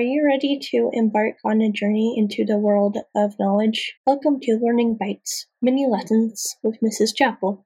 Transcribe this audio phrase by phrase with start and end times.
[0.00, 3.94] you ready to embark on a journey into the world of knowledge?
[4.06, 7.14] Welcome to Learning Bytes, mini lessons with Mrs.
[7.14, 7.64] Chapple,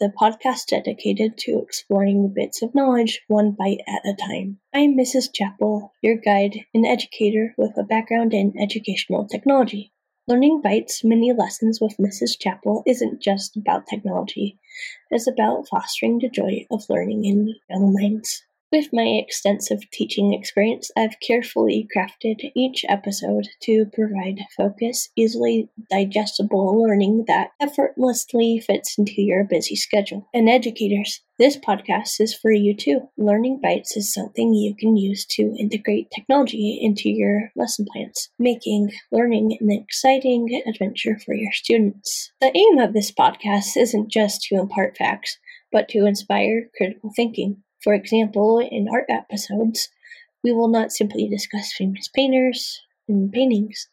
[0.00, 4.58] the podcast dedicated to exploring the bits of knowledge one bite at a time.
[4.74, 5.28] I'm Mrs.
[5.32, 9.92] Chapple, your guide and educator with a background in educational technology.
[10.26, 12.38] Learning Bytes Mini Lessons with Mrs.
[12.42, 14.58] Chapple isn't just about technology,
[15.10, 18.42] it's about fostering the joy of learning in young minds.
[18.74, 26.82] With my extensive teaching experience, I've carefully crafted each episode to provide focus, easily digestible
[26.82, 30.28] learning that effortlessly fits into your busy schedule.
[30.34, 33.02] And educators, this podcast is for you too.
[33.16, 38.90] Learning Bytes is something you can use to integrate technology into your lesson plans, making
[39.12, 42.32] learning an exciting adventure for your students.
[42.40, 45.38] The aim of this podcast isn't just to impart facts,
[45.70, 47.63] but to inspire critical thinking.
[47.84, 49.90] For example, in art episodes,
[50.42, 53.88] we will not simply discuss famous painters and paintings.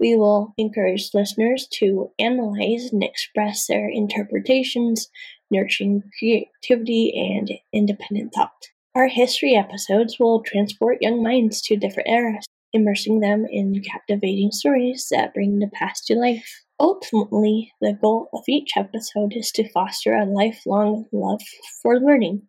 [0.00, 5.10] We will encourage listeners to analyze and express their interpretations,
[5.50, 8.70] nurturing creativity and independent thought.
[8.94, 15.08] Our history episodes will transport young minds to different eras, immersing them in captivating stories
[15.10, 16.62] that bring the past to life.
[16.80, 21.42] Ultimately, the goal of each episode is to foster a lifelong love
[21.82, 22.48] for learning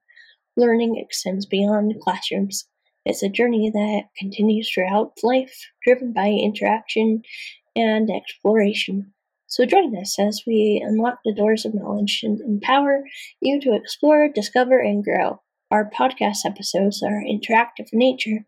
[0.58, 2.68] Learning extends beyond classrooms.
[3.06, 7.22] It's a journey that continues throughout life, driven by interaction
[7.76, 9.14] and exploration.
[9.48, 13.04] So join us as we unlock the doors of knowledge and empower
[13.42, 15.42] you to explore, discover, and grow.
[15.72, 18.46] Our podcast episodes are interactive in nature,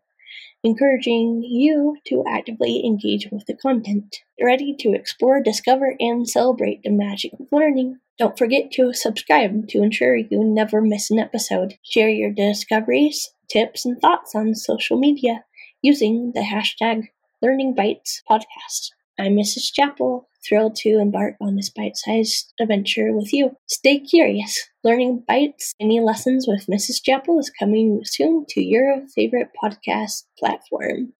[0.64, 4.16] encouraging you to actively engage with the content.
[4.42, 7.98] Ready to explore, discover, and celebrate the magic of learning.
[8.18, 11.74] Don't forget to subscribe to ensure you never miss an episode.
[11.84, 15.44] Share your discoveries, tips, and thoughts on social media
[15.82, 17.04] using the hashtag
[17.44, 18.90] LearningBytesPodcast.
[19.20, 19.70] I'm Mrs.
[19.72, 23.56] Chapple, thrilled to embark on this bite sized adventure with you.
[23.68, 24.68] Stay curious.
[24.82, 27.00] Learning Bytes Mini Lessons with Mrs.
[27.00, 31.12] Chapple is coming soon to your favorite podcast platform.